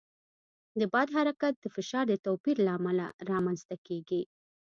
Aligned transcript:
د 0.79 0.81
باد 0.93 1.07
حرکت 1.17 1.53
د 1.59 1.65
فشار 1.75 2.05
د 2.09 2.13
توپیر 2.25 2.57
له 2.65 2.71
امله 2.77 3.05
رامنځته 3.31 3.75
کېږي. 3.87 4.21